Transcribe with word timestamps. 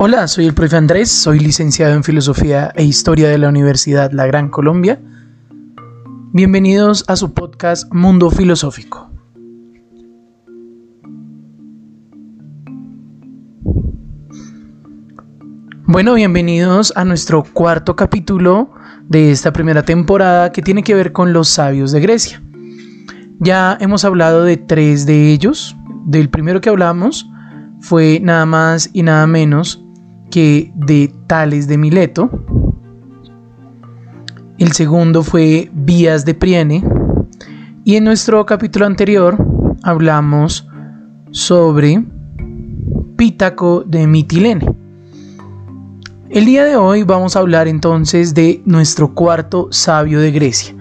Hola, 0.00 0.28
soy 0.28 0.46
el 0.46 0.54
profe 0.54 0.76
Andrés, 0.76 1.10
soy 1.10 1.40
licenciado 1.40 1.94
en 1.94 2.04
Filosofía 2.04 2.72
e 2.76 2.84
Historia 2.84 3.28
de 3.30 3.38
la 3.38 3.48
Universidad 3.48 4.12
La 4.12 4.26
Gran 4.26 4.48
Colombia. 4.48 5.00
Bienvenidos 6.32 7.04
a 7.08 7.16
su 7.16 7.34
podcast 7.34 7.92
Mundo 7.92 8.30
Filosófico. 8.30 9.07
Bueno, 15.90 16.12
bienvenidos 16.12 16.92
a 16.96 17.04
nuestro 17.06 17.42
cuarto 17.42 17.96
capítulo 17.96 18.68
de 19.08 19.30
esta 19.30 19.54
primera 19.54 19.82
temporada 19.82 20.52
que 20.52 20.60
tiene 20.60 20.82
que 20.82 20.94
ver 20.94 21.12
con 21.12 21.32
los 21.32 21.48
sabios 21.48 21.92
de 21.92 22.00
Grecia. 22.00 22.42
Ya 23.38 23.78
hemos 23.80 24.04
hablado 24.04 24.44
de 24.44 24.58
tres 24.58 25.06
de 25.06 25.32
ellos. 25.32 25.74
Del 26.04 26.28
primero 26.28 26.60
que 26.60 26.68
hablamos 26.68 27.30
fue 27.80 28.20
nada 28.22 28.44
más 28.44 28.90
y 28.92 29.02
nada 29.02 29.26
menos 29.26 29.82
que 30.30 30.70
de 30.74 31.10
Tales 31.26 31.68
de 31.68 31.78
Mileto. 31.78 32.30
El 34.58 34.72
segundo 34.72 35.22
fue 35.22 35.70
Vías 35.72 36.26
de 36.26 36.34
Priene. 36.34 36.84
Y 37.84 37.96
en 37.96 38.04
nuestro 38.04 38.44
capítulo 38.44 38.84
anterior 38.84 39.38
hablamos 39.82 40.68
sobre 41.30 42.04
Pítaco 43.16 43.84
de 43.86 44.06
Mitilene. 44.06 44.87
El 46.30 46.44
día 46.44 46.66
de 46.66 46.76
hoy 46.76 47.04
vamos 47.04 47.36
a 47.36 47.38
hablar 47.38 47.68
entonces 47.68 48.34
de 48.34 48.60
nuestro 48.66 49.14
cuarto 49.14 49.68
sabio 49.70 50.20
de 50.20 50.30
Grecia. 50.30 50.76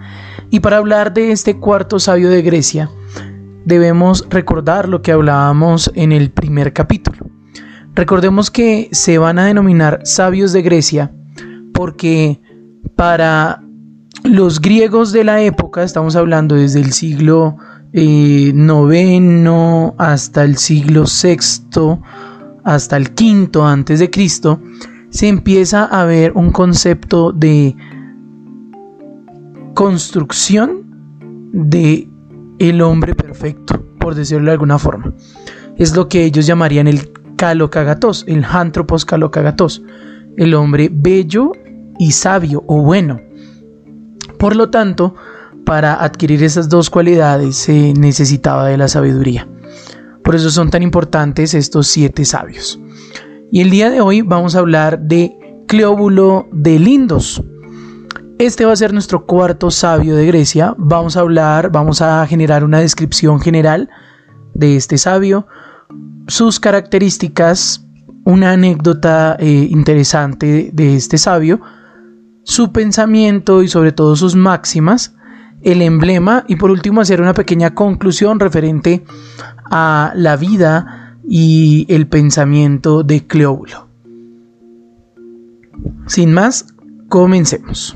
Y 0.50 0.60
para 0.60 0.76
hablar 0.76 1.14
de 1.14 1.32
este 1.32 1.58
cuarto 1.58 2.00
sabio 2.00 2.30
de 2.30 2.42
Grecia, 2.42 2.90
debemos 3.64 4.28
recordar 4.30 4.90
lo 4.90 5.02
que 5.02 5.14
hablábamos 5.14 5.90
en 5.96 6.12
el 6.12 6.32
primer 6.32 6.74
capítulo. 6.74 7.28
Recordemos 7.96 8.52
que 8.52 8.90
se 8.92 9.18
van 9.20 9.40
a 9.40 9.46
denominar 9.46 10.02
sabios 10.04 10.52
de 10.52 10.64
Grecia 10.64 11.14
porque 11.74 12.42
para 12.98 13.64
los 14.26 14.60
griegos 14.60 15.14
de 15.14 15.24
la 15.24 15.42
época, 15.42 15.82
estamos 15.82 16.18
hablando 16.18 16.56
desde 16.56 16.82
el 16.82 16.92
siglo 16.92 17.56
eh, 17.94 18.54
hasta 19.98 20.44
el 20.44 20.58
siglo 20.58 21.08
sexto, 21.08 22.02
hasta 22.66 22.98
el 22.98 23.14
quinto 23.14 23.66
antes 23.66 24.00
de 24.00 24.10
Cristo, 24.10 24.60
se 25.10 25.28
empieza 25.28 25.86
a 25.86 26.06
ver 26.06 26.34
un 26.36 26.52
concepto 26.52 27.32
de 27.32 27.76
construcción 29.74 30.86
de 31.54 32.10
el 32.60 32.82
hombre 32.82 33.16
perfecto, 33.16 33.84
por 34.00 34.16
decirlo 34.16 34.46
de 34.46 34.54
alguna 34.54 34.80
forma. 34.80 35.14
Es 35.78 35.96
lo 35.96 36.08
que 36.08 36.24
ellos 36.24 36.46
llamarían 36.46 36.88
el 36.88 37.12
calocagatos, 37.36 38.26
el 38.28 38.44
antropos 38.44 39.06
calocagatos, 39.06 39.84
el 40.36 40.54
hombre 40.56 40.90
bello 40.92 41.52
y 42.00 42.12
sabio 42.12 42.64
o 42.68 42.82
bueno. 42.82 43.22
Por 44.40 44.56
lo 44.56 44.70
tanto, 44.70 45.16
para 45.66 46.04
adquirir 46.04 46.44
esas 46.44 46.70
dos 46.70 46.90
cualidades 46.90 47.56
se 47.56 47.94
necesitaba 47.94 48.68
de 48.68 48.78
la 48.78 48.88
sabiduría. 48.88 49.48
Por 50.24 50.36
eso 50.36 50.50
son 50.50 50.70
tan 50.70 50.82
importantes 50.82 51.54
estos 51.54 51.88
siete 51.88 52.26
sabios. 52.26 52.80
Y 53.50 53.62
el 53.62 53.70
día 53.70 53.90
de 53.90 54.02
hoy 54.02 54.22
vamos 54.22 54.56
a 54.56 54.60
hablar 54.60 55.00
de 55.00 55.64
Cleóbulo 55.68 56.50
de 56.52 56.80
Lindos. 56.80 57.42
Este 58.40 58.66
va 58.66 58.74
a 58.74 58.76
ser 58.76 58.92
nuestro 58.92 59.26
cuarto 59.26 59.72
sabio 59.72 60.18
de 60.18 60.26
Grecia. 60.26 60.76
Vamos 60.78 61.16
a 61.16 61.22
hablar, 61.22 61.72
vamos 61.72 62.02
a 62.02 62.28
generar 62.28 62.66
una 62.66 62.80
descripción 62.80 63.40
general 63.40 63.90
de 64.54 64.76
este 64.76 64.98
sabio, 64.98 65.48
sus 66.28 66.60
características, 66.60 67.86
una 68.26 68.52
anécdota 68.52 69.38
eh, 69.40 69.68
interesante 69.72 70.72
de 70.74 70.96
este 70.98 71.18
sabio, 71.18 71.62
su 72.44 72.74
pensamiento 72.74 73.64
y 73.64 73.70
sobre 73.70 73.94
todo 73.94 74.18
sus 74.18 74.36
máximas, 74.36 75.16
el 75.62 75.82
emblema 75.82 76.44
y 76.50 76.58
por 76.58 76.70
último 76.70 77.00
hacer 77.00 77.22
una 77.22 77.34
pequeña 77.34 77.74
conclusión 77.74 78.42
referente 78.42 79.06
a 79.72 80.12
la 80.16 80.36
vida 80.36 80.97
y 81.28 81.86
el 81.90 82.08
pensamiento 82.08 83.04
de 83.04 83.28
Cleóbulo. 83.28 83.88
Sin 86.08 86.34
más, 86.34 86.74
comencemos. 87.10 87.96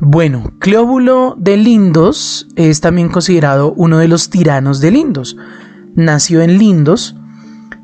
Bueno, 0.00 0.52
Cleóbulo 0.58 1.34
de 1.38 1.56
Lindos 1.56 2.46
es 2.56 2.82
también 2.82 3.08
considerado 3.08 3.72
uno 3.72 3.98
de 3.98 4.08
los 4.08 4.28
tiranos 4.28 4.80
de 4.80 4.90
Lindos. 4.90 5.36
Nació 5.96 6.42
en 6.42 6.58
Lindos, 6.58 7.16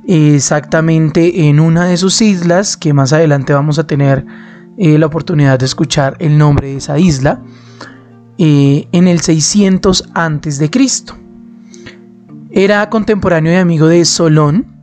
exactamente 0.07 1.49
en 1.49 1.59
una 1.59 1.87
de 1.87 1.97
sus 1.97 2.21
islas, 2.21 2.77
que 2.77 2.93
más 2.93 3.15
adelante 3.15 3.55
vamos 3.55 3.79
a 3.79 3.87
tener 3.87 4.27
eh, 4.77 4.99
la 4.99 5.07
oportunidad 5.07 5.59
de 5.59 5.65
escuchar 5.65 6.17
el 6.21 6.37
nombre 6.37 6.69
de 6.69 6.77
esa 6.77 6.99
isla, 6.99 7.43
eh, 8.37 8.89
en 8.93 9.09
el 9.09 9.21
600 9.21 10.11
a.C. 10.15 10.71
Era 12.53 12.89
contemporáneo 12.91 13.53
y 13.53 13.57
amigo 13.57 13.87
de 13.87 14.05
Solón, 14.05 14.81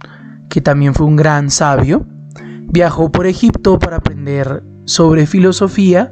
que 0.50 0.62
también 0.62 0.94
fue 0.94 1.06
un 1.06 1.16
gran 1.16 1.50
sabio. 1.50 2.06
Viajó 2.70 3.12
por 3.12 3.28
Egipto 3.28 3.80
para 3.80 3.98
aprender 3.98 4.64
sobre 4.86 5.28
filosofía 5.28 6.12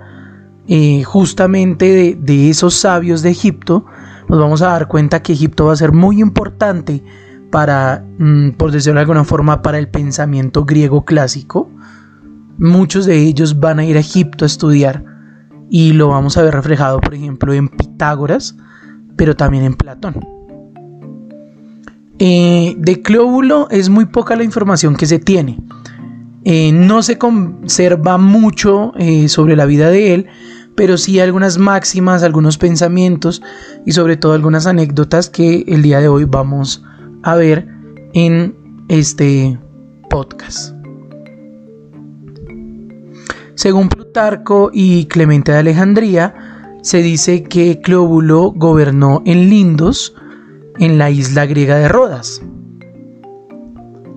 eh, 0.67 1.03
justamente 1.03 2.17
de, 2.19 2.49
esos 2.49 2.73
sabios 2.73 3.21
de 3.21 3.29
Egipto, 3.29 3.85
nos 4.27 4.39
vamos 4.39 4.63
a 4.63 4.67
dar 4.67 4.87
cuenta 4.87 5.21
que 5.21 5.33
Egipto 5.33 5.67
va 5.67 5.73
a 5.73 5.75
ser 5.75 5.91
muy 5.91 6.19
importante 6.21 7.03
para, 7.51 8.03
mm, 8.17 8.51
por 8.51 8.71
decirlo 8.71 8.95
de 8.95 9.01
alguna 9.01 9.23
forma, 9.23 9.61
para 9.61 9.77
el 9.77 9.87
pensamiento 9.89 10.65
griego 10.65 11.05
clásico. 11.05 11.69
Muchos 12.57 13.05
de 13.05 13.17
ellos 13.17 13.59
van 13.59 13.79
a 13.79 13.85
ir 13.85 13.95
a 13.95 13.99
Egipto 13.99 14.43
a 14.43 14.47
estudiar 14.47 15.03
y 15.69 15.93
lo 15.93 16.07
vamos 16.07 16.35
a 16.37 16.41
ver 16.41 16.55
reflejado, 16.55 16.99
por 16.99 17.13
ejemplo, 17.13 17.53
en 17.53 17.69
Pitágoras, 17.69 18.55
pero 19.15 19.35
también 19.35 19.65
en 19.65 19.75
Platón. 19.75 20.34
Eh, 22.19 22.75
de 22.77 23.01
Cleóbulo 23.01 23.67
es 23.69 23.89
muy 23.89 24.05
poca 24.05 24.35
la 24.35 24.43
información 24.43 24.95
que 24.95 25.05
se 25.05 25.19
tiene. 25.19 25.59
Eh, 26.43 26.71
no 26.71 27.01
se 27.01 27.17
conserva 27.17 28.17
mucho 28.17 28.93
sobre 29.27 29.55
la 29.55 29.65
vida 29.65 29.89
de 29.89 30.13
él, 30.13 30.27
pero 30.75 30.97
sí 30.97 31.19
algunas 31.19 31.57
máximas, 31.57 32.21
algunos 32.21 32.57
pensamientos 32.57 33.41
y 33.85 33.93
sobre 33.93 34.17
todo 34.17 34.33
algunas 34.33 34.67
anécdotas 34.67 35.29
que 35.29 35.63
el 35.67 35.81
día 35.81 35.99
de 36.01 36.07
hoy 36.07 36.25
vamos 36.25 36.83
a 37.23 37.35
ver 37.35 37.67
en 38.13 38.55
este 38.89 39.59
podcast. 40.09 40.75
Según 43.55 43.87
Plutarco 43.89 44.69
y 44.73 45.05
Clemente 45.05 45.53
de 45.53 45.59
Alejandría, 45.59 46.35
se 46.81 47.01
dice 47.01 47.43
que 47.43 47.79
Cleóbulo 47.81 48.51
gobernó 48.55 49.23
en 49.25 49.49
Lindos, 49.49 50.13
en 50.79 50.97
la 50.97 51.09
isla 51.09 51.45
griega 51.45 51.77
de 51.77 51.87
Rodas. 51.87 52.41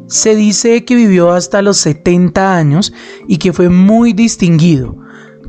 Se 0.09 0.35
dice 0.35 0.85
que 0.85 0.95
vivió 0.95 1.33
hasta 1.33 1.61
los 1.61 1.77
70 1.79 2.57
años 2.57 2.93
y 3.27 3.37
que 3.37 3.53
fue 3.53 3.69
muy 3.69 4.15
distinguido, 4.15 4.97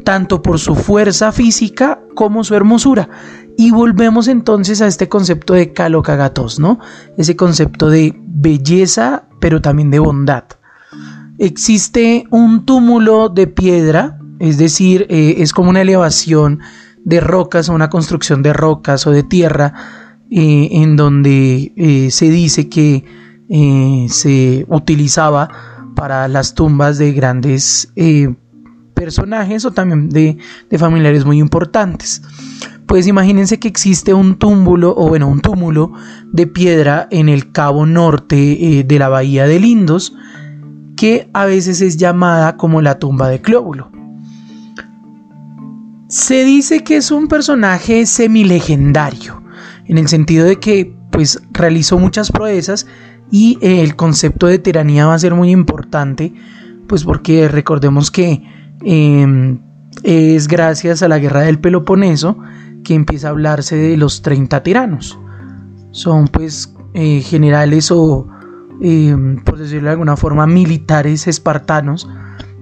tanto 0.04 0.42
por 0.42 0.60
su 0.60 0.76
fuerza 0.76 1.32
física 1.32 2.02
como 2.14 2.44
su 2.44 2.56
hermosura. 2.56 3.10
Y 3.58 3.72
volvemos 3.72 4.28
entonces 4.28 4.82
a 4.82 4.88
este 4.88 5.08
concepto 5.08 5.54
de 5.54 5.72
calocagatos, 5.72 6.60
¿no? 6.60 6.80
Ese 7.18 7.36
concepto 7.36 7.90
de 7.90 8.16
belleza, 8.18 9.26
pero 9.40 9.62
también 9.62 9.92
de 9.92 10.00
bondad. 10.00 10.44
Existe 11.38 12.26
un 12.30 12.66
túmulo 12.66 13.30
de 13.30 13.48
piedra, 13.48 14.20
es 14.40 14.58
decir, 14.58 15.08
eh, 15.10 15.36
es 15.38 15.54
como 15.54 15.70
una 15.70 15.82
elevación 15.82 16.60
de 17.06 17.22
rocas 17.22 17.70
o 17.70 17.74
una 17.74 17.90
construcción 17.90 18.44
de 18.44 18.52
rocas 18.52 19.08
o 19.08 19.12
de 19.12 19.24
tierra, 19.24 19.74
eh, 20.32 20.70
en 20.72 20.96
donde 20.96 21.74
eh, 21.76 22.12
se 22.12 22.30
dice 22.30 22.70
que 22.70 23.04
se 24.10 24.64
utilizaba 24.70 25.50
para 25.96 26.28
las 26.28 26.54
tumbas 26.54 27.00
de 27.00 27.14
grandes 27.14 27.92
personajes 29.00 29.64
o 29.64 29.72
también 29.72 30.10
de, 30.10 30.38
familiares 30.78 31.26
muy 31.26 31.40
importantes. 31.40 32.22
Pues 32.86 33.08
imagínense 33.08 33.60
que 33.60 33.70
existe 33.70 34.14
un 34.14 34.36
túmulo, 34.36 34.94
o 34.98 35.08
bueno, 35.08 35.30
un 35.30 35.40
túmulo 35.40 35.94
de 36.34 36.48
piedra 36.48 37.08
en 37.10 37.30
el 37.30 37.52
cabo 37.52 37.86
norte 37.86 38.80
eh, 38.80 38.84
de 38.84 39.00
la 39.00 39.08
bahía 39.08 39.46
de 39.46 39.60
Lindos, 39.60 40.16
que 40.98 41.30
a 41.34 41.46
veces 41.46 41.80
es 41.80 41.96
llamada 41.96 42.58
como 42.58 42.82
la 42.82 43.00
tumba 43.00 43.30
de 43.30 43.40
Clóbulo. 43.40 43.90
Se 46.10 46.44
dice 46.44 46.84
que 46.84 46.98
es 46.98 47.12
un 47.12 47.28
personaje 47.28 48.06
semilegendario, 48.06 49.39
en 49.90 49.98
el 49.98 50.08
sentido 50.08 50.46
de 50.46 50.58
que 50.60 50.96
pues 51.12 51.42
realizó 51.52 51.98
muchas 51.98 52.32
proezas 52.32 52.86
y 53.32 53.58
eh, 53.62 53.82
el 53.82 53.96
concepto 53.96 54.46
de 54.46 54.60
tiranía 54.60 55.08
va 55.08 55.16
a 55.16 55.20
ser 55.20 55.34
muy 55.34 55.50
importante, 55.50 56.32
pues 56.88 57.04
porque 57.04 57.48
recordemos 57.48 58.12
que 58.12 58.44
em, 58.84 59.60
es 60.04 60.48
gracias 60.48 61.02
a 61.02 61.08
la 61.08 61.18
guerra 61.18 61.42
del 61.42 61.60
Peloponeso 61.60 62.38
que 62.84 62.94
empieza 62.94 63.28
a 63.28 63.32
hablarse 63.32 63.76
de 63.76 63.98
los 63.98 64.22
30 64.22 64.62
tiranos. 64.62 65.20
Son 65.90 66.28
pues 66.28 66.74
eh, 66.94 67.22
generales 67.22 67.90
o, 67.92 68.28
em, 68.82 69.44
por 69.44 69.58
decirlo 69.58 69.88
de 69.88 69.94
alguna 69.94 70.18
forma, 70.18 70.46
militares 70.46 71.28
espartanos 71.28 72.08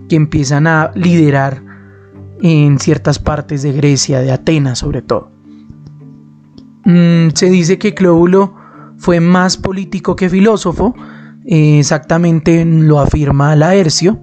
que 0.08 0.16
empiezan 0.16 0.66
a 0.66 0.92
liderar 0.96 1.62
en 2.42 2.80
ciertas 2.80 3.20
partes 3.20 3.64
de 3.64 3.74
Grecia, 3.74 4.22
de 4.22 4.32
Atenas 4.32 4.80
sobre 4.80 5.02
todo. 5.02 5.37
Mm, 6.88 7.32
se 7.34 7.50
dice 7.50 7.78
que 7.78 7.94
Clóbulo 7.94 8.56
fue 8.96 9.20
más 9.20 9.58
político 9.58 10.16
que 10.16 10.30
filósofo, 10.30 10.96
eh, 11.46 11.80
exactamente 11.80 12.64
lo 12.64 13.02
afirma 13.02 13.58
Laercio. 13.58 14.22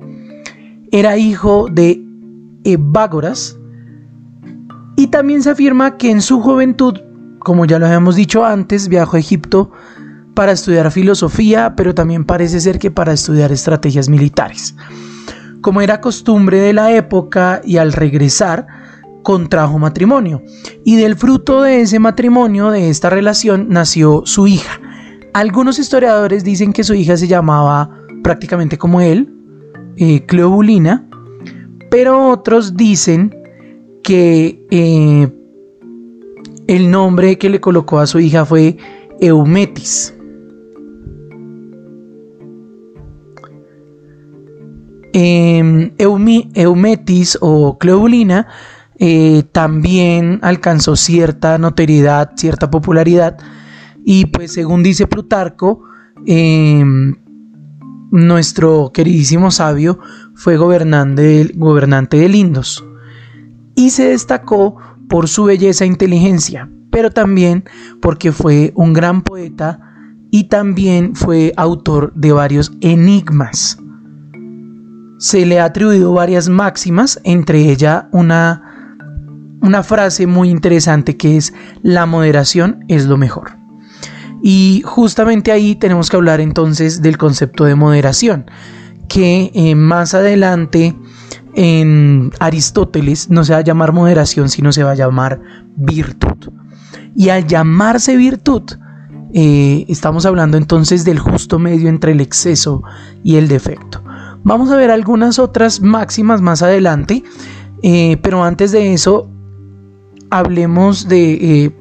Era 0.90 1.19
hijo 1.19 1.69
de 1.70 2.02
Ebágoras 2.64 3.58
y 4.96 5.08
también 5.08 5.43
se 5.43 5.50
afirma 5.50 5.99
que 5.99 6.11
en 6.11 6.22
su 6.22 6.40
juventud, 6.40 7.02
como 7.38 7.66
ya 7.66 7.78
lo 7.78 7.84
habíamos 7.84 8.16
dicho 8.16 8.46
antes, 8.46 8.88
viajó 8.88 9.19
a 9.19 9.20
Egipto 9.20 9.70
para 10.32 10.52
estudiar 10.52 10.90
filosofía, 10.90 11.75
pero 11.76 11.94
también 11.94 12.25
parece 12.25 12.60
ser 12.60 12.78
que 12.78 12.90
para 12.90 13.12
estudiar 13.12 13.52
estrategias 13.52 14.08
militares. 14.08 14.75
Como 15.60 15.82
era 15.82 16.00
costumbre 16.00 16.60
de 16.60 16.72
la 16.72 16.93
época 16.93 17.60
y 17.62 17.76
al 17.76 17.93
regresar, 17.93 18.67
contrajo 19.25 19.81
matrimonio. 19.81 20.41
Y 20.85 20.94
del 20.94 21.17
fruto 21.17 21.62
de 21.62 21.81
ese 21.81 21.99
matrimonio, 21.99 22.71
de 22.71 22.91
esta 22.91 23.11
relación, 23.11 23.67
nació 23.71 24.23
su 24.25 24.47
hija. 24.47 24.81
Algunos 25.32 25.81
historiadores 25.81 26.44
dicen 26.44 26.73
que 26.73 26.85
su 26.85 26.94
hija 26.94 27.17
se 27.17 27.26
llamaba 27.26 27.91
prácticamente 28.23 28.79
como 28.79 29.00
él, 29.00 29.29
eh, 29.97 30.25
Cleobulina, 30.26 31.09
pero 31.91 32.29
otros 32.29 32.76
dicen 32.76 33.35
que 34.05 34.65
eh, 34.71 35.29
el 36.69 36.91
nombre 36.91 37.37
que 37.37 37.50
le 37.50 37.61
colocó 37.61 37.99
a 37.99 38.06
su 38.06 38.20
hija 38.20 38.44
fue 38.44 38.77
Eumetis. 39.20 40.15
Em, 45.12 45.93
Eumetis 45.99 47.38
o 47.41 47.79
Cleobulina 47.79 48.49
eh, 48.99 49.43
también 49.52 50.38
alcanzó 50.43 50.96
cierta 50.96 51.58
notoriedad, 51.58 52.32
cierta 52.37 52.70
popularidad 52.70 53.37
y 54.05 54.26
pues 54.26 54.52
según 54.52 54.82
dice 54.82 55.06
Plutarco, 55.06 55.82
em, 56.26 57.17
nuestro 58.11 58.93
queridísimo 58.93 59.50
sabio 59.50 59.99
fue 60.35 60.56
gobernante, 60.56 61.50
gobernante 61.55 62.19
de 62.19 62.29
Lindos 62.29 62.85
y 63.75 63.91
se 63.91 64.11
destacó 64.11 64.76
por 65.08 65.29
su 65.29 65.44
belleza 65.44 65.85
e 65.85 65.88
inteligencia, 65.88 66.70
pero 66.91 67.11
también 67.11 67.64
porque 68.00 68.31
fue 68.31 68.73
un 68.76 68.93
gran 68.93 69.23
poeta 69.23 69.81
y 70.31 70.44
también 70.44 71.14
fue 71.17 71.52
autor 71.56 72.12
de 72.14 72.32
varios 72.32 72.73
enigmas. 72.81 73.79
Se 75.19 75.46
le 75.46 75.61
ha 75.61 75.67
atribuido 75.67 76.12
varias 76.12 76.49
máximas, 76.49 77.20
entre 77.25 77.70
ellas 77.70 78.05
una 78.12 78.63
una 79.64 79.82
frase 79.82 80.26
muy 80.26 80.50
interesante 80.50 81.16
que 81.16 81.38
es 81.38 81.55
la 81.82 82.05
moderación 82.05 82.84
es 82.88 83.06
lo 83.06 83.16
mejor. 83.16 83.56
Y 84.43 84.82
justamente 84.84 85.52
ahí 85.52 85.75
tenemos 85.75 86.11
que 86.11 86.16
hablar 86.16 86.43
entonces 86.43 87.00
del 87.00 87.16
concepto 87.16 87.64
de 87.64 87.75
moderación, 87.75 88.44
que 89.08 89.50
eh, 89.55 89.75
más 89.75 90.12
adelante 90.12 90.94
en 91.55 92.31
Aristóteles 92.40 93.31
no 93.31 93.43
se 93.43 93.55
va 93.55 93.61
a 93.61 93.64
llamar 93.64 93.93
moderación, 93.93 94.50
sino 94.50 94.70
se 94.70 94.84
va 94.84 94.90
a 94.90 94.96
llamar 94.96 95.40
virtud. 95.76 96.52
Y 97.17 97.31
al 97.31 97.46
llamarse 97.46 98.19
virtud, 98.19 98.64
eh, 99.32 99.87
estamos 99.88 100.26
hablando 100.26 100.58
entonces 100.58 101.06
del 101.06 101.19
justo 101.19 101.58
medio 101.58 101.88
entre 101.88 102.12
el 102.12 102.20
exceso 102.20 102.82
y 103.22 103.37
el 103.37 103.49
defecto. 103.49 104.02
Vamos 104.43 104.70
a 104.70 104.76
ver 104.76 104.90
algunas 104.90 105.38
otras 105.38 105.81
máximas 105.81 106.43
más 106.43 106.60
adelante, 106.60 107.25
eh, 107.82 108.19
pero 108.22 108.44
antes 108.44 108.72
de 108.72 108.93
eso 108.93 109.31
hablemos 110.34 111.06
de 111.06 111.32
eh, 111.34 111.72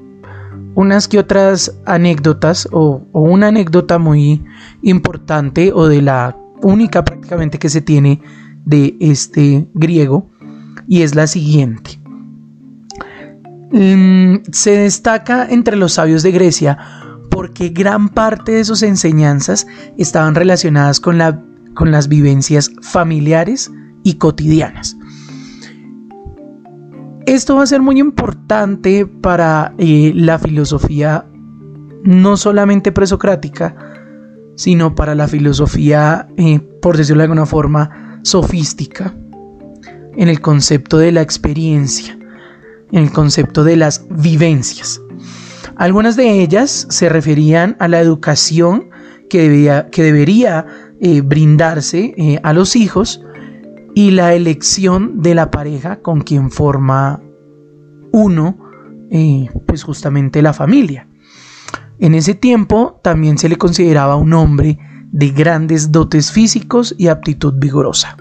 unas 0.76 1.08
que 1.08 1.18
otras 1.18 1.76
anécdotas 1.86 2.70
o, 2.72 3.02
una 3.12 3.48
anécdota 3.48 3.98
muy 3.98 4.44
importante 4.84 5.72
o 5.74 5.88
de 5.88 6.04
la 6.04 6.38
única 6.62 7.04
prácticamente 7.04 7.58
que 7.58 7.70
se 7.70 7.82
tiene 7.82 8.22
de 8.64 8.96
este 9.00 9.68
griego 9.74 10.30
y 10.88 11.02
es 11.02 11.16
la 11.16 11.26
siguiente. 11.26 12.00
Mm, 13.72 14.44
se 14.52 14.78
destaca 14.78 15.48
entre 15.50 15.76
los 15.76 15.94
sabios 15.94 16.22
de 16.22 16.32
Grecia 16.32 16.78
porque 17.32 17.70
gran 17.70 18.10
parte 18.10 18.52
de 18.52 18.66
sus 18.66 18.84
enseñanzas 18.84 19.66
estaban 19.98 20.36
relacionadas 20.36 21.00
con, 21.00 21.18
la, 21.18 21.42
con 21.74 21.92
las 21.92 22.08
vivencias 22.08 22.72
familiares 22.84 23.72
y 24.04 24.16
cotidianas. 24.16 24.96
Esto 27.26 27.56
va 27.56 27.64
a 27.64 27.68
ser 27.68 27.82
muy 27.82 28.00
importante 28.00 29.06
para 29.06 29.74
eh, 29.78 30.12
la 30.14 30.38
filosofía 30.40 31.26
no 32.04 32.36
solamente 32.36 32.92
presocrática, 32.92 33.76
sino 34.56 34.94
para 34.94 35.16
la 35.16 35.30
filosofía, 35.30 36.28
eh, 36.36 36.60
por 36.82 36.98
decirlo 36.98 37.22
de 37.22 37.26
alguna 37.26 37.46
forma, 37.46 38.20
sofística, 38.24 39.16
en 40.18 40.28
el 40.28 40.42
concepto 40.42 40.98
de 40.98 41.14
la 41.14 41.22
experiencia, 41.22 42.18
en 42.92 43.04
el 43.04 43.12
concepto 43.12 43.64
de 43.64 43.78
las 43.78 44.06
vivencias. 44.10 45.02
Algunas 45.78 46.18
de 46.18 46.42
ellas 46.42 46.88
se 46.90 47.08
referían 47.08 47.78
a 47.80 47.88
la 47.88 48.02
educación 48.02 48.90
que, 49.30 49.86
que 49.92 50.04
debería 50.04 50.66
eh, 51.00 51.22
brindarse 51.22 52.40
a 52.44 52.52
los 52.52 52.76
hijos, 52.76 53.24
y 53.96 54.12
la 54.12 54.34
elección 54.34 55.22
de 55.22 55.36
la 55.36 55.52
pareja 55.52 56.02
con 56.02 56.22
quien 56.22 56.52
forma 56.52 57.22
uno, 58.12 58.58
eh, 59.12 59.50
pues 59.68 59.84
justamente 59.84 60.42
la 60.42 60.54
familia. 60.54 61.08
En 62.00 62.16
ese 62.16 62.34
tiempo 62.34 63.00
también 63.04 63.38
se 63.38 63.50
le 63.50 63.58
consideraba 63.58 64.16
un 64.16 64.34
hombre 64.34 64.80
de 65.12 65.30
grandes 65.30 65.92
dotes 65.92 66.32
físicos 66.32 66.96
y 66.98 67.08
aptitud 67.08 67.54
vigorosa. 67.56 68.18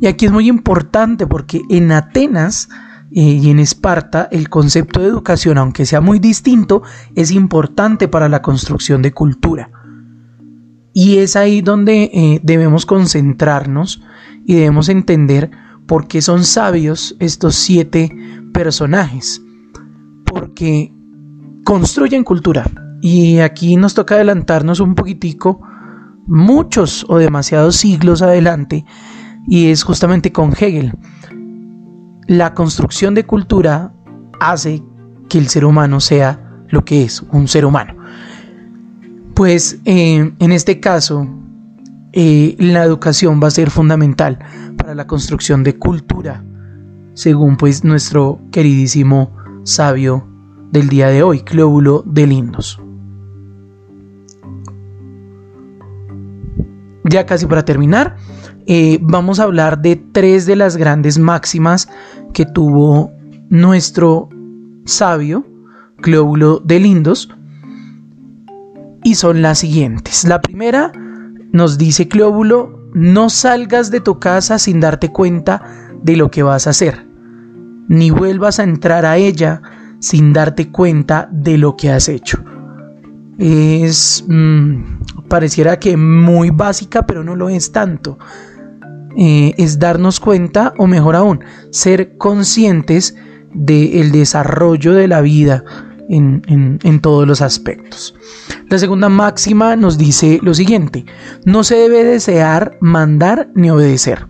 Y 0.00 0.06
aquí 0.06 0.26
es 0.26 0.32
muy 0.32 0.48
importante 0.48 1.26
porque 1.26 1.60
en 1.68 1.92
Atenas 1.92 2.70
eh, 3.12 3.20
y 3.20 3.50
en 3.50 3.58
Esparta 3.58 4.28
el 4.32 4.48
concepto 4.48 5.00
de 5.00 5.08
educación, 5.08 5.58
aunque 5.58 5.84
sea 5.84 6.00
muy 6.00 6.18
distinto, 6.18 6.82
es 7.14 7.30
importante 7.30 8.08
para 8.08 8.30
la 8.30 8.40
construcción 8.40 9.02
de 9.02 9.12
cultura. 9.12 9.70
Y 10.92 11.18
es 11.18 11.36
ahí 11.36 11.60
donde 11.60 12.10
eh, 12.12 12.40
debemos 12.42 12.86
concentrarnos 12.86 14.02
y 14.44 14.54
debemos 14.54 14.88
entender 14.88 15.50
por 15.86 16.08
qué 16.08 16.22
son 16.22 16.44
sabios 16.44 17.16
estos 17.20 17.54
siete 17.54 18.10
personajes. 18.52 19.42
Porque 20.24 20.92
construyen 21.64 22.24
cultura. 22.24 22.64
Y 23.00 23.38
aquí 23.38 23.76
nos 23.76 23.94
toca 23.94 24.16
adelantarnos 24.16 24.80
un 24.80 24.94
poquitico, 24.94 25.60
muchos 26.26 27.06
o 27.08 27.18
demasiados 27.18 27.76
siglos 27.76 28.22
adelante, 28.22 28.84
y 29.46 29.70
es 29.70 29.82
justamente 29.82 30.32
con 30.32 30.52
Hegel. 30.52 30.92
La 32.26 32.54
construcción 32.54 33.14
de 33.14 33.24
cultura 33.24 33.94
hace 34.38 34.82
que 35.28 35.38
el 35.38 35.48
ser 35.48 35.64
humano 35.64 36.00
sea 36.00 36.62
lo 36.68 36.84
que 36.84 37.04
es, 37.04 37.22
un 37.32 37.48
ser 37.48 37.64
humano. 37.64 37.94
Pues 39.40 39.80
eh, 39.86 40.34
en 40.38 40.52
este 40.52 40.80
caso, 40.80 41.26
eh, 42.12 42.56
la 42.58 42.84
educación 42.84 43.40
va 43.42 43.48
a 43.48 43.50
ser 43.50 43.70
fundamental 43.70 44.38
para 44.76 44.94
la 44.94 45.06
construcción 45.06 45.64
de 45.64 45.78
cultura, 45.78 46.44
según 47.14 47.56
pues 47.56 47.82
nuestro 47.82 48.38
queridísimo 48.52 49.34
sabio 49.62 50.28
del 50.72 50.90
día 50.90 51.08
de 51.08 51.22
hoy, 51.22 51.40
Clóbulo 51.40 52.04
de 52.04 52.26
Lindos. 52.26 52.82
Ya 57.04 57.24
casi 57.24 57.46
para 57.46 57.64
terminar, 57.64 58.16
eh, 58.66 58.98
vamos 59.00 59.40
a 59.40 59.44
hablar 59.44 59.80
de 59.80 59.96
tres 59.96 60.44
de 60.44 60.56
las 60.56 60.76
grandes 60.76 61.18
máximas 61.18 61.88
que 62.34 62.44
tuvo 62.44 63.10
nuestro 63.48 64.28
sabio, 64.84 65.46
Clóbulo 66.02 66.60
de 66.62 66.78
Lindos, 66.78 67.30
y 69.02 69.14
son 69.14 69.42
las 69.42 69.58
siguientes. 69.58 70.24
La 70.24 70.40
primera 70.40 70.92
nos 71.52 71.78
dice 71.78 72.08
Clóbulo, 72.08 72.80
no 72.94 73.30
salgas 73.30 73.90
de 73.90 74.00
tu 74.00 74.18
casa 74.18 74.58
sin 74.58 74.80
darte 74.80 75.10
cuenta 75.10 75.62
de 76.02 76.16
lo 76.16 76.30
que 76.30 76.42
vas 76.42 76.66
a 76.66 76.70
hacer, 76.70 77.06
ni 77.88 78.10
vuelvas 78.10 78.58
a 78.58 78.64
entrar 78.64 79.06
a 79.06 79.16
ella 79.16 79.62
sin 80.00 80.32
darte 80.32 80.70
cuenta 80.70 81.28
de 81.30 81.58
lo 81.58 81.76
que 81.76 81.90
has 81.90 82.08
hecho. 82.08 82.42
es, 83.38 84.22
mm, 84.28 85.26
pareciera 85.28 85.78
que 85.78 85.96
muy 85.96 86.50
básica, 86.50 87.06
pero 87.06 87.24
no 87.24 87.36
lo 87.36 87.48
es 87.48 87.72
tanto. 87.72 88.18
Eh, 89.16 89.54
es 89.56 89.78
darnos 89.78 90.20
cuenta, 90.20 90.74
o 90.76 90.86
mejor 90.86 91.16
aún, 91.16 91.40
ser 91.70 92.18
conscientes 92.18 93.16
del 93.54 94.12
desarrollo 94.12 94.92
de 94.92 95.08
la 95.08 95.22
vida 95.22 95.64
en, 96.10 97.00
todos 97.00 97.26
los 97.26 97.40
aspectos. 97.40 98.14
La 98.68 98.78
segunda 98.78 99.08
máxima 99.08 99.76
nos 99.76 99.96
dice 99.96 100.40
lo 100.42 100.54
siguiente, 100.54 101.04
no 101.44 101.64
se 101.64 101.76
debe 101.76 102.04
desear 102.04 102.76
mandar 102.80 103.48
ni 103.54 103.70
obedecer, 103.70 104.26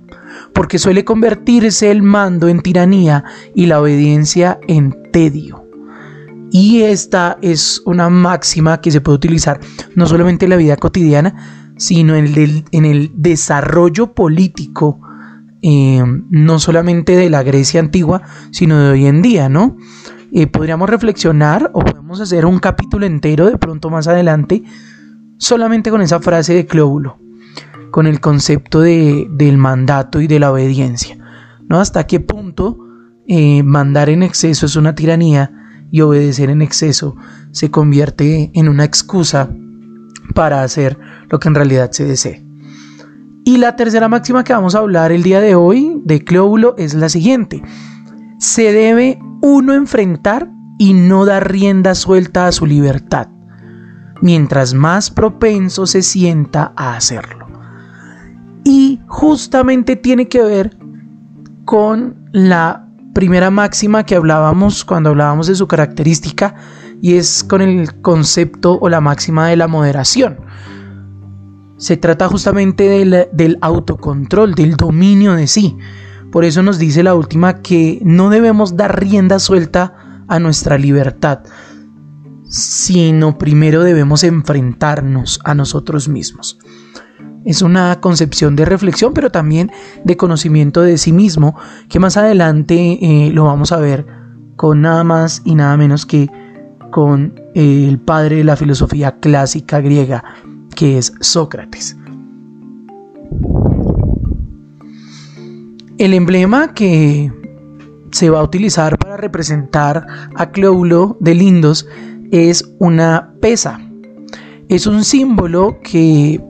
porque 0.52 0.78
suele 0.78 1.04
convertirse 1.04 1.90
el 1.90 2.02
mando 2.02 2.49
en 2.49 2.60
tiranía 2.60 3.25
y 3.54 3.66
la 3.66 3.80
obediencia 3.80 4.60
en 4.68 4.96
tedio. 5.12 5.66
Y 6.52 6.82
esta 6.82 7.38
es 7.42 7.80
una 7.87 8.10
máxima 8.10 8.80
que 8.80 8.90
se 8.90 9.00
puede 9.00 9.16
utilizar 9.16 9.60
no 9.94 10.06
solamente 10.06 10.46
en 10.46 10.50
la 10.50 10.56
vida 10.56 10.76
cotidiana, 10.76 11.72
sino 11.76 12.16
en 12.16 12.26
el, 12.26 12.64
en 12.72 12.84
el 12.84 13.12
desarrollo 13.14 14.14
político, 14.14 15.00
eh, 15.62 16.02
no 16.28 16.58
solamente 16.58 17.16
de 17.16 17.30
la 17.30 17.42
Grecia 17.42 17.80
antigua, 17.80 18.22
sino 18.50 18.80
de 18.80 18.90
hoy 18.90 19.06
en 19.06 19.22
día, 19.22 19.49
¿no? 19.49 19.76
Eh, 20.32 20.46
podríamos 20.46 20.88
reflexionar 20.88 21.70
o 21.75 21.80
podemos 21.80 22.20
hacer 22.20 22.46
un 22.46 22.58
capítulo 22.60 23.04
entero 23.04 23.50
de 23.50 23.58
pronto 23.58 23.90
más 23.90 24.06
adelante 24.06 24.62
solamente 25.38 25.90
con 25.90 26.02
esa 26.02 26.20
frase 26.20 26.54
de 26.54 26.66
Clóbulo, 26.66 27.18
con 27.90 28.06
el 28.06 28.20
concepto 28.20 28.80
de, 28.80 29.26
del 29.30 29.58
mandato 29.58 30.20
y 30.20 30.26
de 30.26 30.38
la 30.38 30.52
obediencia, 30.52 31.16
¿no? 31.68 31.80
Hasta 31.80 32.06
qué 32.06 32.20
punto 32.20 32.78
eh, 33.26 33.62
mandar 33.62 34.08
en 34.08 34.22
exceso 34.22 34.66
es 34.66 34.76
una 34.76 34.94
tiranía 34.94 35.52
y 35.90 36.02
obedecer 36.02 36.50
en 36.50 36.62
exceso 36.62 37.16
se 37.50 37.70
convierte 37.70 38.50
en 38.54 38.68
una 38.68 38.84
excusa 38.84 39.50
para 40.34 40.62
hacer 40.62 40.99
lo 41.28 41.40
que 41.40 41.49
en 41.49 41.54
realidad 41.54 41.90
se 41.90 42.04
desee. 42.04 42.44
Y 43.44 43.56
la 43.56 43.75
tercera 43.75 44.08
máxima 44.08 44.44
que 44.44 44.52
vamos 44.52 44.75
a 44.75 44.78
hablar 44.78 45.10
el 45.10 45.22
día 45.22 45.40
de 45.40 45.54
hoy 45.54 46.00
de 46.04 46.22
Clóbulo 46.22 46.75
es 46.76 46.94
la 46.94 47.08
siguiente. 47.08 47.62
Se 48.38 48.72
debe 48.72 49.18
uno 49.40 49.75
enfrentar 49.75 50.50
y 50.78 50.94
no 50.94 51.25
dar 51.26 51.50
rienda 51.50 51.94
suelta 51.94 52.47
a 52.47 52.52
su 52.52 52.66
libertad, 52.66 53.28
mientras 54.20 54.75
más 54.75 55.11
propenso 55.11 55.87
se 55.87 56.02
sienta 56.02 56.73
a 56.76 56.97
hacerlo. 56.97 57.49
Y 58.64 59.00
justamente 59.06 59.97
tiene 59.97 60.28
que 60.28 60.42
ver 60.42 60.76
con 61.64 62.28
la 62.32 62.87
primera 63.14 63.50
máxima 63.50 64.04
que 64.04 64.14
hablábamos 64.14 64.85
cuando 64.85 65.11
hablábamos 65.11 65.47
de 65.47 65.54
su 65.54 65.66
característica 65.66 66.54
y 67.02 67.14
es 67.14 67.44
con 67.44 67.61
el 67.62 68.00
concepto 68.00 68.78
o 68.80 68.88
la 68.88 69.00
máxima 69.00 69.49
de 69.49 69.56
la 69.56 69.68
moderación. 69.68 70.38
Se 71.76 71.97
trata 71.97 72.28
justamente 72.28 72.88
del, 72.88 73.28
del, 73.32 73.59
autocontrol, 73.62 74.54
del 74.54 74.76
dominio 74.76 75.35
de 75.35 75.47
sí. 75.47 75.76
Por 76.30 76.44
eso 76.44 76.62
nos 76.62 76.78
dice 76.78 77.02
la 77.02 77.14
última 77.14 77.60
que 77.60 77.99
no 78.02 78.30
debemos 78.30 78.76
dar 78.76 79.00
rienda 79.00 79.38
suelta 79.38 80.25
a 80.28 80.38
nuestra 80.38 80.78
libertad, 80.78 81.40
sino 82.49 83.37
primero 83.37 83.82
debemos 83.82 84.22
enfrentarnos 84.22 85.40
a 85.44 85.54
nosotros 85.54 86.08
mismos. 86.08 86.58
Es 87.44 87.62
una 87.62 88.00
concepción 88.00 88.54
de 88.54 88.64
reflexión, 88.64 89.14
pero 89.14 89.30
también 89.30 89.72
de 90.04 90.16
conocimiento 90.16 90.82
de 90.82 90.99
sí 90.99 91.12
mismo, 91.12 91.56
que 91.88 91.99
más 91.99 92.16
adelante 92.16 92.99
eh, 93.00 93.30
lo 93.32 93.44
vamos 93.44 93.72
a 93.72 93.78
ver 93.78 94.06
con 94.56 94.82
nada 94.82 95.04
más 95.04 95.42
y 95.44 95.54
nada 95.54 95.76
menos 95.76 96.04
que 96.04 96.28
con 96.90 97.40
el 97.54 97.99
padre 97.99 98.37
de 98.37 98.44
la 98.44 98.56
filosofía 98.56 99.18
clásica 99.20 99.80
griega, 99.80 100.22
que 100.76 100.99
es 100.99 101.14
Sócrates. 101.20 101.96
El 106.00 106.14
emblema 106.14 106.73
que 106.73 107.30
se 108.11 108.30
va 108.30 108.40
a 108.40 108.42
utilizar 108.42 108.97
para 108.97 109.19
representar 109.19 110.07
a 110.35 110.50
Cleulo 110.50 111.19
de 111.21 111.35
Lindos 111.35 111.87
es 112.30 112.73
una 112.78 113.35
pesa. 113.42 113.78
Es 114.71 114.87
un 114.87 115.04
símbolo 115.04 115.76
que 115.83 116.42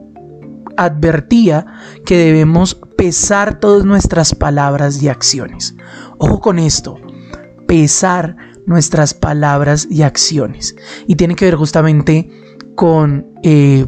advertía 0.77 1.65
que 2.05 2.15
debemos 2.15 2.75
pesar 2.95 3.59
todas 3.59 3.83
nuestras 3.83 4.33
palabras 4.33 5.03
y 5.03 5.09
acciones. 5.09 5.75
Ojo 6.17 6.39
con 6.39 6.57
esto, 6.57 6.95
pesar 7.67 8.37
nuestras 8.65 9.13
palabras 9.13 9.85
y 9.91 10.03
acciones. 10.03 10.77
Y 11.07 11.15
tiene 11.15 11.35
que 11.35 11.43
ver 11.43 11.55
justamente 11.55 12.29
con, 12.75 13.25
eh, 13.43 13.85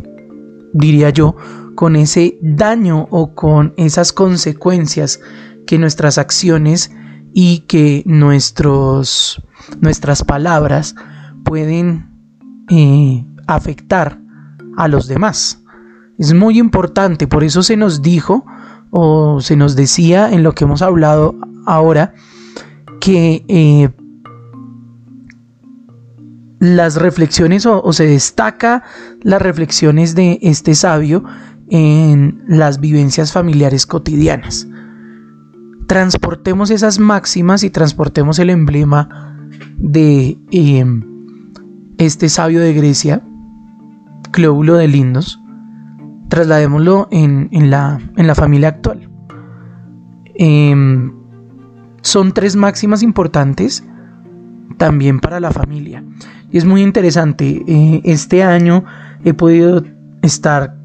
diría 0.74 1.10
yo, 1.12 1.38
con 1.75 1.96
ese 1.96 2.38
daño 2.41 3.08
o 3.12 3.34
con 3.34 3.74
esas 3.77 4.12
consecuencias 4.12 5.22
que 5.65 5.77
nuestras 5.77 6.17
acciones 6.17 6.91
y 7.34 7.60
que 7.62 8.03
nuestros, 8.05 9.41
nuestras 9.82 10.24
palabras 10.24 10.96
pueden 11.43 12.10
eh, 12.70 13.25
afectar 13.48 14.20
a 14.77 14.88
los 14.88 15.08
demás. 15.08 15.60
Es 16.17 16.34
muy 16.34 16.60
importante, 16.60 17.27
por 17.27 17.43
eso 17.43 17.63
se 17.63 17.75
nos 17.75 18.01
dijo 18.01 18.46
o 18.91 19.41
se 19.41 19.55
nos 19.55 19.75
decía 19.75 20.32
en 20.32 20.43
lo 20.43 20.53
que 20.53 20.65
hemos 20.65 20.82
hablado 20.82 21.36
ahora 21.65 22.13
que 23.00 23.43
eh, 23.48 23.89
las 26.60 26.96
reflexiones 26.96 27.65
o, 27.65 27.91
se 27.91 28.08
destaca 28.08 28.84
las 29.22 29.41
reflexiones 29.41 30.15
de 30.15 30.39
este 30.41 30.75
sabio 30.75 31.24
en 31.70 32.41
las 32.48 32.79
vivencias 32.79 33.34
familiares 33.34 33.86
cotidianas. 33.86 34.67
Transportemos 35.93 36.71
esas 36.71 36.97
máximas 36.97 37.63
y 37.63 37.69
transportemos 37.69 38.39
el 38.39 38.50
emblema 38.50 39.38
de 39.77 40.39
eh, 40.50 40.85
este 42.00 42.29
sabio 42.29 42.62
de 42.62 42.73
Grecia, 42.73 43.21
Clóbulo 44.31 44.73
de 44.73 44.88
Lindos, 44.88 45.39
trasladémoslo 46.29 47.09
en, 47.12 47.47
la, 47.69 48.00
en 48.17 48.25
la, 48.25 48.33
familia 48.33 48.69
actual. 48.69 49.07
Em, 50.33 51.13
son 52.01 52.31
tres 52.31 52.55
máximas 52.55 53.03
importantes 53.03 53.83
también 54.77 55.19
para 55.19 55.39
la 55.39 55.51
familia. 55.51 56.03
Y 56.50 56.57
es 56.57 56.65
muy 56.65 56.81
interesante. 56.81 57.63
Eh, 57.67 58.01
este 58.03 58.41
año 58.41 58.83
he 59.23 59.35
podido 59.35 59.83
estar 60.23 60.75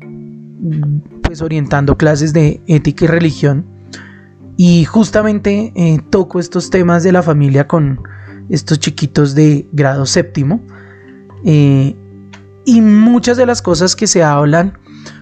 pues 1.23 1.41
orientando 1.41 1.97
clases 1.97 2.35
de 2.35 2.61
ética 2.67 3.07
y 3.07 3.09
religión. 3.09 3.78
Y 4.61 4.85
justamente 4.87 5.73
eh, 5.77 6.01
toco 6.11 6.41
estos 6.41 6.69
temas 6.69 7.05
de 7.05 7.13
la 7.13 7.23
familia 7.23 7.69
con 7.69 8.03
estos 8.49 8.81
chiquitos 8.81 9.37
de 9.37 9.69
grado 9.71 10.05
séptimo. 10.05 10.61
Eh, 11.45 11.95
y 12.65 12.81
muchas 12.81 13.37
de 13.37 13.47
las 13.47 13.63
cosas 13.63 13.95
que 13.95 14.09
se 14.09 14.25
hablan 14.25 14.77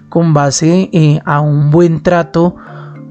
con 0.08 0.32
base 0.32 0.88
eh, 0.90 1.20
a 1.26 1.40
un 1.42 1.70
buen 1.70 2.02
trato 2.02 2.56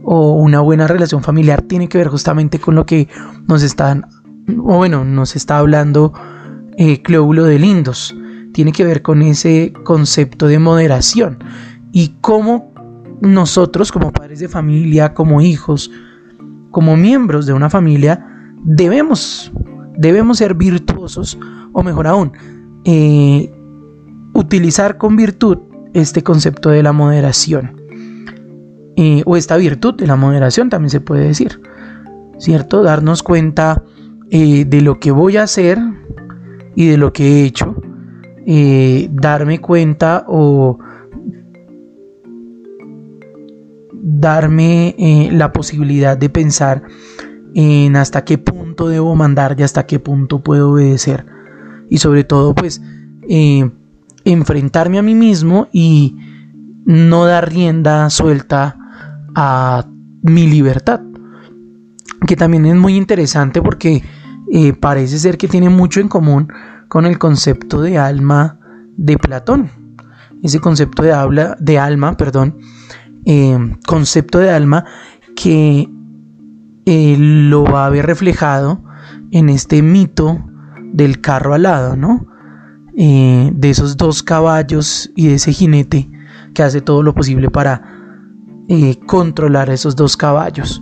o 0.04 0.38
una 0.38 0.62
buena 0.62 0.88
relación 0.88 1.22
familiar 1.22 1.62
tiene 1.62 1.88
que 1.88 2.00
ver 2.00 2.08
justamente 2.08 2.58
con 2.58 2.74
lo 2.74 2.88
que 2.88 3.08
nos 3.48 3.62
están, 3.62 4.08
o 4.58 4.78
bueno, 4.78 5.06
nos 5.06 5.36
está 5.36 5.60
hablando 5.60 6.12
Clóbulo 7.04 7.44
de 7.44 7.60
Lindos. 7.60 8.16
Tiene 8.52 8.72
que 8.72 8.84
ver 8.84 9.04
con 9.04 9.22
ese 9.22 9.74
concepto 9.84 10.48
de 10.48 10.58
moderación 10.58 11.38
y 11.92 12.16
cómo 12.22 12.74
nosotros 13.22 13.92
como 13.92 14.12
padres 14.12 14.40
de 14.40 14.48
familia, 14.48 15.14
como 15.14 15.42
hijos, 15.42 15.92
como 16.76 16.98
miembros 16.98 17.46
de 17.46 17.54
una 17.54 17.70
familia, 17.70 18.28
debemos, 18.66 19.50
debemos 19.98 20.40
ser 20.40 20.56
virtuosos 20.56 21.40
o 21.72 21.84
mejor 21.84 22.06
aún, 22.06 22.34
eh, 22.84 23.50
utilizar 24.34 24.98
con 24.98 25.16
virtud 25.16 25.58
este 25.94 26.22
concepto 26.22 26.72
de 26.72 26.84
la 26.84 26.92
moderación. 26.92 27.82
Eh, 28.98 29.24
o 29.26 29.38
esta 29.38 29.56
virtud 29.56 29.94
de 29.94 30.06
la 30.06 30.18
moderación 30.18 30.70
también 30.70 30.90
se 30.90 31.00
puede 31.00 31.28
decir, 31.28 31.62
¿cierto? 32.40 32.84
Darnos 32.84 33.24
cuenta 33.24 33.82
eh, 34.30 34.66
de 34.66 34.82
lo 34.82 35.00
que 35.00 35.12
voy 35.12 35.38
a 35.38 35.44
hacer 35.44 35.80
y 36.76 36.88
de 36.88 36.98
lo 36.98 37.14
que 37.14 37.24
he 37.24 37.46
hecho, 37.46 37.74
darme 39.14 39.62
cuenta 39.62 40.26
o 40.28 40.78
darme 44.08 45.30
la 45.32 45.52
posibilidad 45.52 46.16
de 46.16 46.30
pensar 46.30 46.84
en 47.56 47.96
hasta 47.96 48.24
qué 48.24 48.38
punto 48.38 48.88
debo 48.88 49.16
mandar 49.16 49.56
y 49.58 49.64
hasta 49.64 49.88
qué 49.88 49.98
punto 49.98 50.44
puedo 50.44 50.72
obedecer. 50.72 51.26
Y 51.90 51.98
sobre 51.98 52.24
todo, 52.24 52.54
pues, 52.54 52.82
enfrentarme 54.24 55.00
a 55.00 55.02
mí 55.02 55.16
mismo 55.16 55.68
y 55.72 56.16
no 56.86 57.26
dar 57.26 57.50
rienda 57.50 58.10
suelta 58.12 58.78
a 59.34 59.86
mi 60.22 60.46
libertad. 60.46 61.02
Que 62.28 62.36
también 62.36 62.68
es 62.68 62.76
muy 62.76 62.96
interesante 62.96 63.62
porque 63.62 64.04
eh, 64.52 64.74
parece 64.74 65.18
ser 65.18 65.38
que 65.38 65.48
tiene 65.48 65.70
mucho 65.70 66.00
en 66.00 66.10
común 66.10 66.48
con 66.88 67.08
el 67.08 67.18
concepto 67.18 67.82
de 67.82 67.98
alma 67.98 68.60
de 68.98 69.18
Platón. 69.18 69.70
Ese 70.44 70.60
concepto 70.60 71.02
de, 71.02 71.12
habla, 71.12 71.58
de 71.60 71.80
alma, 71.80 72.18
perdón, 72.18 72.58
eh, 73.26 73.58
concepto 73.88 74.38
de 74.38 74.52
alma 74.52 74.86
que 75.36 75.90
eh, 76.86 77.16
lo 77.18 77.64
va 77.64 77.88
a 77.88 77.90
ver 77.90 78.06
reflejado 78.06 78.84
en 79.32 79.50
este 79.50 79.82
mito 79.82 80.46
del 80.94 81.22
carro 81.22 81.56
alado, 81.56 81.96
¿no? 81.96 82.28
Eh, 82.96 83.52
de 83.54 83.70
esos 83.72 83.98
dos 83.98 84.22
caballos 84.22 85.12
y 85.16 85.28
de 85.28 85.34
ese 85.34 85.52
jinete 85.54 86.08
que 86.54 86.62
hace 86.62 86.82
todo 86.82 87.02
lo 87.02 87.14
posible 87.16 87.50
para 87.50 87.92
controlar 89.06 89.70
esos 89.70 89.96
dos 89.96 90.18
caballos. 90.18 90.82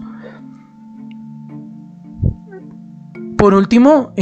Por 3.37 3.53
último, 3.53 4.13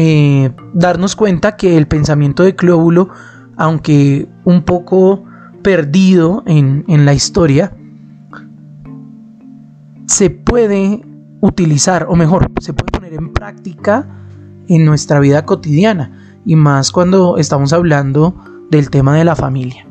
darnos 0.73 1.15
cuenta 1.15 1.57
que 1.57 1.77
el 1.77 1.87
pensamiento 1.87 2.41
de 2.41 2.55
Clóbulo, 2.55 3.09
aunque 3.57 4.27
un 4.45 4.63
poco 4.63 5.25
perdido 5.61 6.41
en, 6.47 6.85
en 6.87 7.05
la 7.05 7.13
historia, 7.13 7.75
se 10.07 10.29
puede 10.29 11.01
utilizar, 11.41 12.05
o 12.09 12.15
mejor, 12.15 12.51
se 12.59 12.73
puede 12.73 12.91
poner 12.91 13.13
en 13.13 13.33
práctica 13.33 14.07
en 14.67 14.85
nuestra 14.85 15.19
vida 15.19 15.45
cotidiana, 15.45 16.39
y 16.45 16.55
más 16.55 16.91
cuando 16.91 17.37
estamos 17.37 17.73
hablando 17.73 18.35
del 18.69 18.89
tema 18.89 19.15
de 19.15 19.25
la 19.25 19.35
familia. 19.35 19.87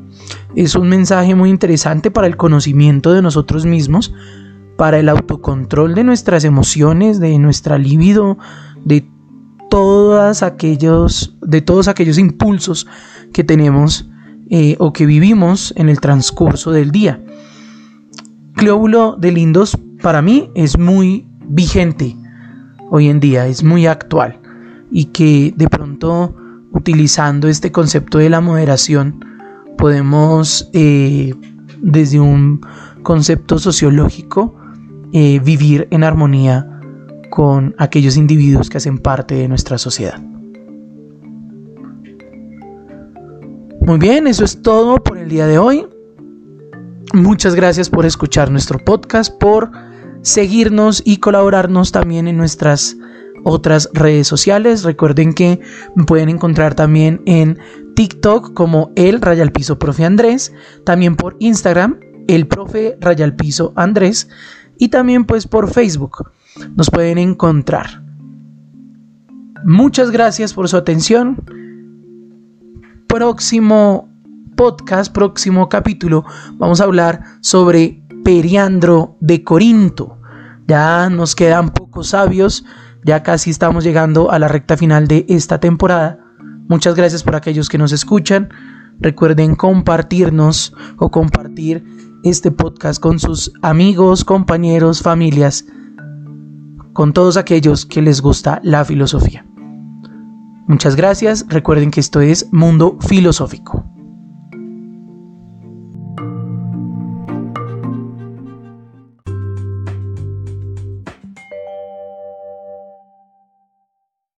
Es 0.54 0.74
un 0.74 0.88
mensaje 0.88 1.34
muy 1.34 1.50
interesante 1.50 2.10
para 2.10 2.26
el 2.26 2.36
conocimiento 2.36 3.12
de 3.12 3.22
nosotros 3.22 3.66
mismos, 3.66 4.14
para 4.76 4.98
el 4.98 5.08
autocontrol 5.08 5.94
de 5.94 6.04
nuestras 6.04 6.44
emociones, 6.44 7.20
de 7.20 7.38
nuestra 7.38 7.78
libido, 7.78 8.38
de 8.84 9.06
todas 9.68 10.42
aquellos, 10.42 11.36
de 11.42 11.60
todos 11.60 11.86
aquellos 11.86 12.18
impulsos 12.18 12.86
que 13.32 13.44
tenemos 13.44 14.08
eh, 14.48 14.76
o 14.78 14.92
que 14.92 15.06
vivimos 15.06 15.72
en 15.76 15.88
el 15.88 16.00
transcurso 16.00 16.72
del 16.72 16.90
día. 16.90 17.22
Clóbulo 18.54 19.16
de 19.16 19.32
Lindos 19.32 19.78
para 20.02 20.22
mí 20.22 20.50
es 20.54 20.78
muy 20.78 21.26
vigente 21.46 22.16
hoy 22.90 23.08
en 23.08 23.20
día, 23.20 23.46
es 23.46 23.62
muy 23.62 23.86
actual 23.86 24.38
y 24.90 25.06
que 25.06 25.54
de 25.56 25.68
pronto 25.68 26.34
utilizando 26.72 27.48
este 27.48 27.72
concepto 27.72 28.18
de 28.18 28.30
la 28.30 28.40
moderación 28.40 29.24
podemos 29.76 30.68
eh, 30.72 31.34
desde 31.80 32.20
un 32.20 32.60
concepto 33.02 33.58
sociológico 33.58 34.54
eh, 35.12 35.40
vivir 35.40 35.88
en 35.90 36.04
armonía 36.04 36.80
con 37.30 37.74
aquellos 37.78 38.16
individuos 38.16 38.68
que 38.68 38.78
hacen 38.78 38.98
parte 38.98 39.34
de 39.34 39.48
nuestra 39.48 39.78
sociedad. 39.78 40.20
Muy 43.80 43.98
bien, 43.98 44.26
eso 44.26 44.44
es 44.44 44.60
todo 44.62 45.02
por 45.02 45.18
el 45.18 45.28
día 45.28 45.46
de 45.46 45.58
hoy. 45.58 45.86
Muchas 47.12 47.54
gracias 47.54 47.88
por 47.88 48.04
escuchar 48.04 48.50
nuestro 48.50 48.78
podcast, 48.78 49.36
por 49.38 49.70
seguirnos 50.22 51.02
y 51.04 51.18
colaborarnos 51.18 51.92
también 51.92 52.28
en 52.28 52.36
nuestras 52.36 52.96
otras 53.44 53.88
redes 53.94 54.26
sociales. 54.26 54.84
Recuerden 54.84 55.32
que 55.34 55.60
me 55.94 56.04
pueden 56.04 56.28
encontrar 56.28 56.74
también 56.74 57.22
en 57.26 57.58
TikTok 57.94 58.54
como 58.54 58.92
el 58.96 59.20
Rayal 59.20 59.52
Piso 59.52 59.78
Profe 59.78 60.04
Andrés, 60.04 60.52
también 60.84 61.16
por 61.16 61.36
Instagram 61.38 61.98
el 62.34 62.46
Profe 62.46 62.96
Rayal 63.00 63.34
Piso 63.34 63.72
Andrés 63.76 64.28
y 64.78 64.88
también 64.88 65.24
pues 65.24 65.46
por 65.46 65.70
Facebook. 65.70 66.30
Nos 66.76 66.90
pueden 66.90 67.18
encontrar. 67.18 68.02
Muchas 69.64 70.10
gracias 70.10 70.54
por 70.54 70.68
su 70.68 70.76
atención. 70.76 71.44
Próximo 73.06 74.08
podcast, 74.56 75.12
próximo 75.12 75.68
capítulo, 75.68 76.24
vamos 76.54 76.80
a 76.80 76.84
hablar 76.84 77.22
sobre 77.40 77.99
Periandro 78.24 79.16
de 79.20 79.42
Corinto. 79.44 80.18
Ya 80.66 81.08
nos 81.10 81.34
quedan 81.34 81.70
pocos 81.70 82.08
sabios, 82.08 82.64
ya 83.04 83.22
casi 83.22 83.50
estamos 83.50 83.84
llegando 83.84 84.30
a 84.30 84.38
la 84.38 84.48
recta 84.48 84.76
final 84.76 85.08
de 85.08 85.26
esta 85.28 85.58
temporada. 85.58 86.18
Muchas 86.68 86.94
gracias 86.94 87.22
por 87.22 87.34
aquellos 87.34 87.68
que 87.68 87.78
nos 87.78 87.92
escuchan. 87.92 88.50
Recuerden 89.00 89.56
compartirnos 89.56 90.74
o 90.98 91.10
compartir 91.10 91.84
este 92.22 92.50
podcast 92.50 93.00
con 93.00 93.18
sus 93.18 93.52
amigos, 93.62 94.24
compañeros, 94.24 95.02
familias, 95.02 95.64
con 96.92 97.12
todos 97.12 97.36
aquellos 97.36 97.86
que 97.86 98.02
les 98.02 98.20
gusta 98.20 98.60
la 98.62 98.84
filosofía. 98.84 99.46
Muchas 100.68 100.94
gracias. 100.94 101.46
Recuerden 101.48 101.90
que 101.90 102.00
esto 102.00 102.20
es 102.20 102.46
Mundo 102.52 102.98
Filosófico. 103.00 103.79